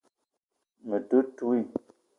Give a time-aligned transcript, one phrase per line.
[0.87, 1.65] Me te ntouii